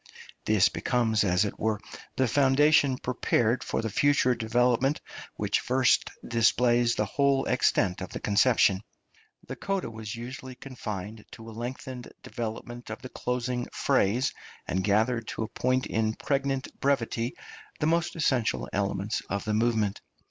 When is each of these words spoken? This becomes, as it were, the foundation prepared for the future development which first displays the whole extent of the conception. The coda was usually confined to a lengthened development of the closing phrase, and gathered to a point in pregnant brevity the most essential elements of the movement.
This 0.45 0.67
becomes, 0.67 1.23
as 1.23 1.45
it 1.45 1.59
were, 1.59 1.79
the 2.15 2.27
foundation 2.27 2.97
prepared 2.97 3.63
for 3.63 3.83
the 3.83 3.89
future 3.91 4.33
development 4.33 4.99
which 5.35 5.59
first 5.59 6.09
displays 6.27 6.95
the 6.95 7.05
whole 7.05 7.45
extent 7.45 8.01
of 8.01 8.09
the 8.09 8.19
conception. 8.19 8.81
The 9.47 9.55
coda 9.55 9.91
was 9.91 10.15
usually 10.15 10.55
confined 10.55 11.25
to 11.33 11.47
a 11.47 11.51
lengthened 11.51 12.11
development 12.23 12.89
of 12.89 13.03
the 13.03 13.09
closing 13.09 13.67
phrase, 13.73 14.33
and 14.67 14.83
gathered 14.83 15.27
to 15.27 15.43
a 15.43 15.47
point 15.47 15.85
in 15.85 16.15
pregnant 16.15 16.79
brevity 16.79 17.35
the 17.79 17.85
most 17.85 18.15
essential 18.15 18.67
elements 18.73 19.21
of 19.29 19.45
the 19.45 19.53
movement. 19.53 20.01